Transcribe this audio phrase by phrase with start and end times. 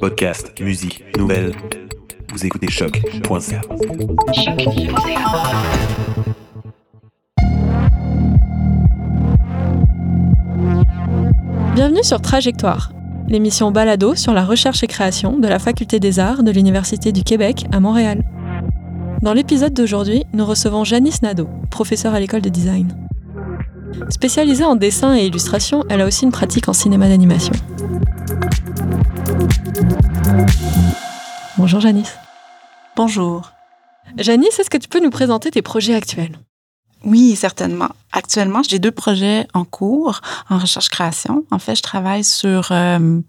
[0.00, 1.54] Podcast, musique, nouvelles.
[2.32, 3.60] Vous écoutez choc.ca.
[11.74, 12.92] Bienvenue sur Trajectoire,
[13.28, 17.22] l'émission balado sur la recherche et création de la Faculté des Arts de l'Université du
[17.22, 18.22] Québec à Montréal.
[19.22, 22.94] Dans l'épisode d'aujourd'hui, nous recevons Janice Nadeau, professeure à l'école de design.
[24.10, 27.54] Spécialisée en dessin et illustration, elle a aussi une pratique en cinéma d'animation.
[31.56, 32.14] Bonjour Janice.
[32.96, 33.52] Bonjour.
[34.18, 36.38] Janice, est-ce que tu peux nous présenter tes projets actuels?
[37.04, 37.90] Oui, certainement.
[38.12, 41.44] Actuellement, j'ai deux projets en cours en recherche-création.
[41.50, 43.20] En fait, je travaille sur euh,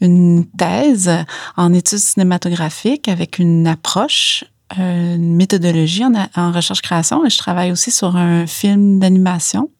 [0.00, 1.10] une thèse
[1.56, 4.44] en études cinématographiques avec une approche
[4.78, 9.70] une méthodologie en, recherche-création et je travaille aussi sur un film d'animation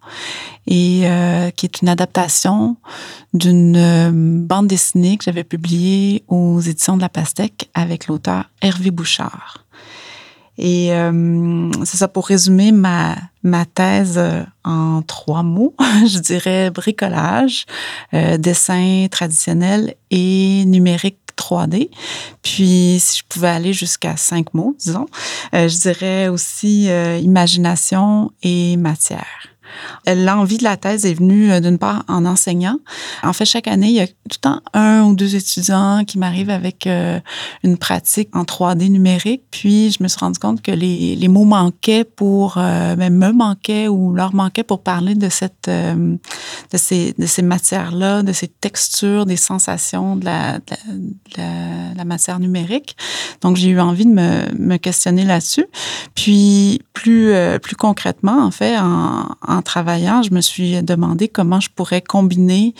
[0.66, 2.76] et euh, qui est une adaptation
[3.34, 8.90] d'une euh, bande dessinée que j'avais publiée aux éditions de la Pastèque avec l'auteur Hervé
[8.90, 9.64] Bouchard.
[10.56, 14.20] Et euh, c'est ça pour résumer ma, ma thèse
[14.62, 15.74] en trois mots,
[16.06, 17.66] je dirais bricolage,
[18.12, 21.90] dessin traditionnel et numérique 3D.
[22.42, 25.06] Puis, si je pouvais aller jusqu'à cinq mots, disons,
[25.54, 29.53] euh, je dirais aussi euh, imagination et matière.
[30.06, 32.78] L'envie de la thèse est venue euh, d'une part en enseignant.
[33.22, 36.18] En fait, chaque année, il y a tout le temps un ou deux étudiants qui
[36.18, 37.18] m'arrivent avec euh,
[37.62, 39.42] une pratique en 3D numérique.
[39.50, 43.88] Puis, je me suis rendu compte que les, mots manquaient pour, euh, même me manquaient
[43.88, 46.18] ou leur manquaient pour parler de cette, de
[46.76, 50.60] ces, de ces matières-là, de ces textures, des sensations de la,
[52.04, 52.96] matière numérique.
[53.40, 55.66] Donc, j'ai eu envie de me, me questionner là-dessus.
[56.14, 61.70] Puis, plus, plus concrètement, en fait, en, en travaillant, je me suis demandé comment je
[61.70, 62.74] pourrais combiner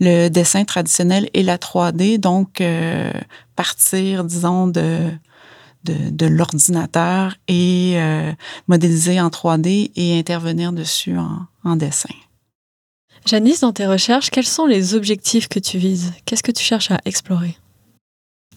[0.00, 3.12] le dessin traditionnel et la 3D, donc euh,
[3.56, 5.10] partir, disons, de,
[5.84, 8.32] de, l'ordinateur et euh,
[8.66, 12.14] modéliser en 3D et intervenir dessus en, en dessin.
[13.26, 16.12] Janice, dans tes recherches, quels sont les objectifs que tu vises?
[16.24, 17.56] Qu'est-ce que tu cherches à explorer?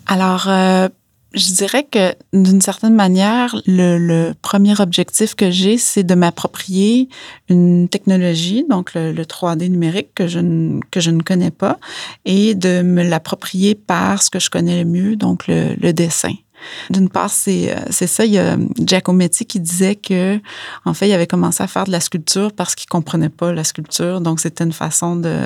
[0.08, 0.88] Alors, euh,
[1.34, 7.08] je dirais que d'une certaine manière, le, premier objectif que j'ai, c'est de m'approprier
[7.48, 11.78] une technologie, donc le, 3D numérique que je, ne, que je ne connais pas,
[12.26, 16.34] et de me l'approprier par ce que je connais le mieux, donc le, dessin.
[16.90, 18.26] D'une part, c'est ça.
[18.26, 20.40] Il y a Giacometti qui disait que,
[20.86, 23.64] en fait, il avait commencé à faire de la sculpture parce qu'il comprenait pas la
[23.64, 24.22] sculpture.
[24.22, 25.44] Donc, c'était une façon de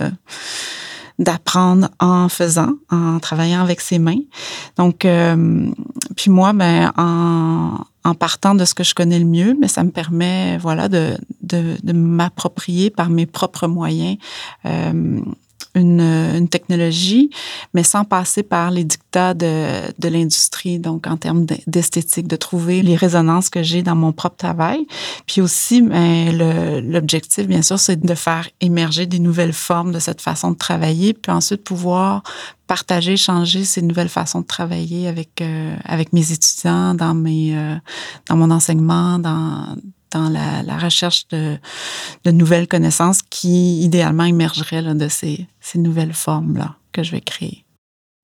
[1.19, 4.19] d'apprendre en faisant, en travaillant avec ses mains.
[4.77, 5.69] Donc, euh,
[6.15, 9.83] puis moi, ben, en, en partant de ce que je connais le mieux, mais ça
[9.83, 14.17] me permet, voilà, de, de, de m'approprier par mes propres moyens
[14.65, 15.21] euh,
[15.75, 17.29] une, une, technologie,
[17.73, 22.81] mais sans passer par les dictats de, de l'industrie, donc en termes d'esthétique, de trouver
[22.81, 24.87] les résonances que j'ai dans mon propre travail.
[25.27, 26.35] Puis aussi, ben,
[26.81, 31.13] l'objectif, bien sûr, c'est de faire émerger des nouvelles formes de cette façon de travailler,
[31.13, 32.23] puis ensuite pouvoir
[32.67, 37.75] partager, changer ces nouvelles façons de travailler avec, euh, avec mes étudiants, dans, mes, euh,
[38.27, 39.75] dans mon enseignement, dans,
[40.15, 41.57] dans la, recherche de,
[42.31, 47.65] nouvelles connaissances qui, idéalement, émergeraient de ces, nouvelles formes-là que je vais créer.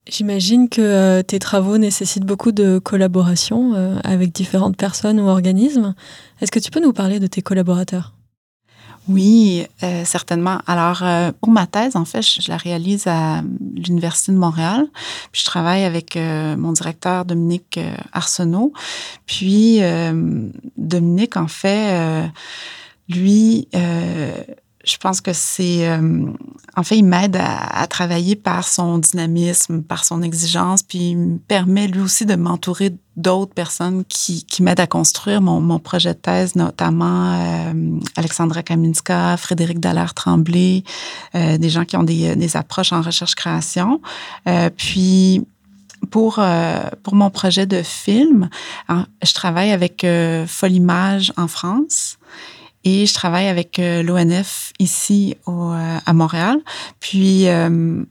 [0.09, 5.94] J'imagine que euh, tes travaux nécessitent beaucoup de collaboration euh, avec différentes personnes ou organismes.
[6.41, 8.13] Est-ce que tu peux nous parler de tes collaborateurs?
[9.12, 10.60] Oui, euh, certainement.
[10.68, 13.42] Alors, euh, pour ma thèse, en fait, je, la réalise à
[13.76, 14.88] l'Université de Montréal.
[15.32, 17.80] Puis, je travaille avec euh, mon directeur Dominique
[18.14, 18.74] Arsenault.
[19.26, 19.82] Puis,
[20.78, 22.32] Dominique, en fait,
[23.10, 23.68] lui,
[24.84, 26.25] je pense que c'est, euh,
[26.75, 31.38] en fait, il m'aide à, travailler par son dynamisme, par son exigence, puis il me
[31.38, 36.14] permet lui aussi de m'entourer d'autres personnes qui, qui m'aident à construire mon, mon, projet
[36.14, 40.84] de thèse, notamment euh, Alexandra Kaminska, Frédéric Dallaire-Tremblay,
[41.36, 44.02] euh, des gens qui ont des, des approches en recherche-création.
[44.78, 45.46] puis,
[46.09, 46.39] pour,
[47.04, 48.50] pour mon projet de film,
[48.89, 50.04] je travaille avec
[50.48, 52.18] Folimage en France.
[52.83, 56.60] Et je travaille avec euh, l'ONF ici au, euh, à Montréal.
[57.00, 58.04] Puis, euh,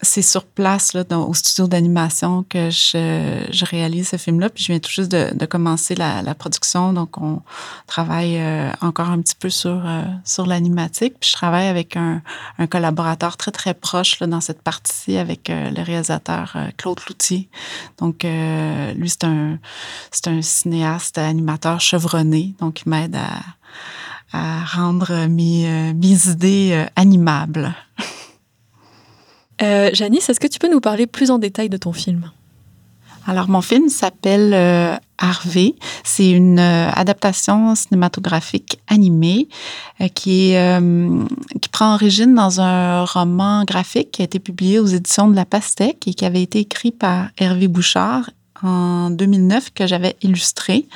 [0.00, 4.48] c'est sur place, là, au studio d'animation, que je, réalise ce film-là.
[4.48, 6.92] Puis je viens tout juste de, commencer la, production.
[6.92, 7.42] Donc, on
[7.86, 8.40] travaille
[8.80, 9.82] encore un petit peu sur,
[10.24, 11.14] sur l'animatique.
[11.18, 12.22] Puis je travaille avec un,
[12.70, 17.48] collaborateur très, très proche là, dans cette partie avec le réalisateur Claude Loutier.
[17.98, 19.58] Donc, lui, c'est un,
[20.26, 22.54] un cinéaste, animateur chevronné.
[22.60, 23.40] Donc, il m'aide à
[24.32, 27.74] à rendre mes, euh, mes idées euh, animables.
[29.62, 32.30] Euh, Janice, est-ce que tu peux nous parler plus en détail de ton film?
[33.26, 35.74] Alors, mon film s'appelle euh, Harvey.
[36.02, 39.48] C'est une euh, adaptation cinématographique animée
[40.14, 40.54] qui,
[41.60, 45.44] qui prend origine dans un roman graphique qui a été publié aux éditions de La
[45.44, 48.30] Pastèque et qui avait été écrit par Hervé Bouchard
[48.62, 50.86] en 2009 que j'avais illustré.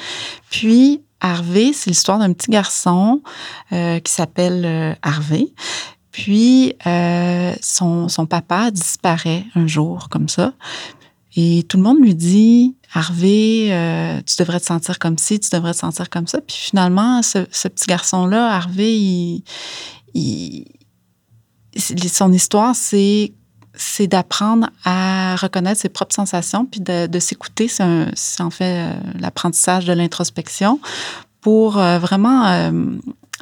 [0.50, 3.22] Puis, Harvey, c'est l'histoire d'un petit garçon
[3.70, 5.48] qui s'appelle Harvey.
[6.12, 6.74] Puis,
[7.60, 10.52] son, son papa disparaît un jour comme ça.
[11.34, 15.48] Et tout le monde lui dit, Harvey, euh, tu devrais te sentir comme ci, tu
[15.50, 16.40] devrais te sentir comme ça.
[16.42, 17.38] Puis finalement, ce,
[17.68, 19.42] petit garçon-là, Harvey,
[21.74, 23.32] son histoire, c'est
[23.74, 27.68] c'est d'apprendre à reconnaître ses propres sensations, puis de, s'écouter.
[27.68, 30.78] C'est en fait euh, l'apprentissage de l'introspection
[31.40, 32.70] pour euh, vraiment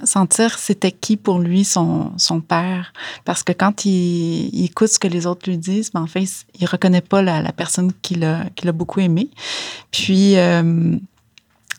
[0.05, 2.93] sentir c'était qui pour lui son, son père.
[3.25, 6.25] Parce que quand il, écoute ce que les autres lui disent, ben, en fait,
[6.55, 9.31] il, ne reconnaît pas la, la personne qu'il a, beaucoup aimée.
[9.91, 10.97] Puis, euh,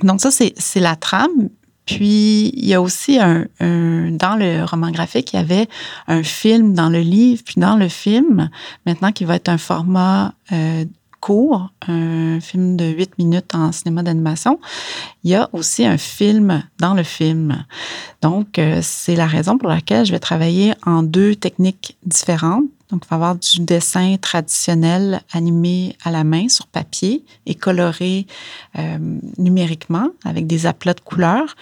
[0.03, 1.50] donc ça, c'est, c'est la trame.
[1.85, 5.67] Puis, il y a aussi un, dans le roman graphique, il y avait
[6.07, 8.50] un film dans le livre, puis dans le film,
[8.85, 10.85] maintenant qui va être un format euh,
[11.21, 14.59] court, un film de 8 minutes en cinéma d'animation,
[15.23, 17.63] il y a aussi un film dans le film.
[18.21, 22.65] Donc, euh, c'est la raison pour laquelle je vais travailler en deux techniques différentes.
[22.89, 27.56] Donc, il va y avoir du dessin traditionnel animé à la main sur papier et
[27.56, 28.25] coloré
[28.77, 28.97] euh,
[29.38, 31.56] numériquement avec des aplats de couleurs.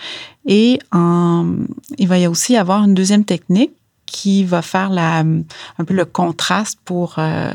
[0.48, 3.74] Et il va y aussi avoir une deuxième technique
[4.10, 7.52] qui va faire un peu le contraste pour euh,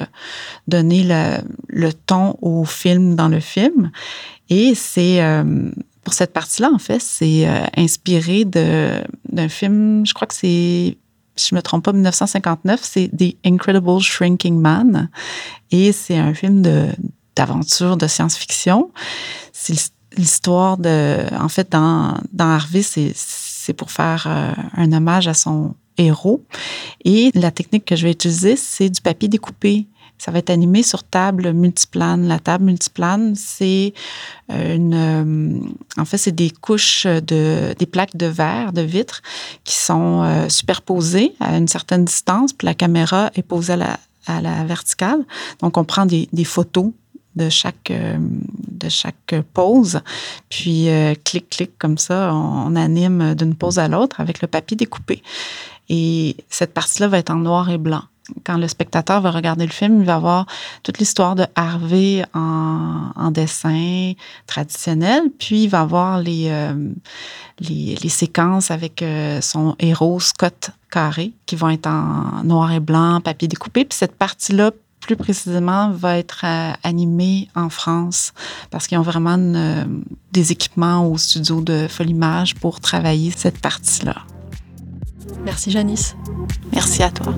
[0.68, 1.04] donner
[1.68, 3.90] le, ton au film dans le film.
[4.50, 5.70] Et c'est euh,
[6.04, 10.96] pour cette partie-là, en fait, c'est euh, inspiré d'un film, je crois que c'est,
[11.36, 15.10] si je ne me trompe pas, 1959, c'est The Incredible Shrinking Man.
[15.72, 16.62] Et c'est un film
[17.34, 18.92] d'aventure, de, science-fiction.
[19.52, 23.12] C'est l'histoire de, en fait, dans, dans Harvey, c'est
[23.72, 24.26] pour faire
[24.76, 26.44] un hommage à son héros.
[27.05, 29.87] Et la technique que je vais utiliser, c'est du papier découpé.
[30.16, 32.28] Ça va être animé sur table multiplane.
[32.28, 33.93] La table multiplane, c'est
[34.50, 39.22] euh, une, euh, en fait, c'est des couches de, des plaques de verre, de vitre,
[39.64, 44.64] qui sont euh, superposées à une certaine distance, puis la caméra est posée à la,
[44.64, 45.25] verticale.
[45.60, 46.93] Donc, on prend des photos
[47.36, 50.00] de chaque, de chaque pause.
[50.48, 50.88] Puis,
[51.25, 55.22] clic, clic, comme ça, on anime d'une pause à l'autre avec le papier découpé.
[55.88, 58.02] Et cette partie-là va être en noir et blanc.
[58.44, 60.46] Quand le spectateur va regarder le film, il va voir
[60.82, 64.12] toute l'histoire de Harvey en, dessin
[64.46, 66.90] traditionnel, puis il va voir les, euh,
[67.60, 73.20] les, séquences avec euh, son héros Scott Carré, qui vont être en noir et blanc,
[73.20, 73.84] papier découpé.
[73.84, 74.70] Puis cette partie-là,
[75.06, 78.32] plus précisément, va être euh, animée en France
[78.70, 79.38] parce qu'ils ont vraiment
[80.32, 84.16] des équipements au studio de Folimage pour travailler cette partie-là.
[85.44, 86.16] Merci Janice.
[86.72, 87.34] Merci à toi.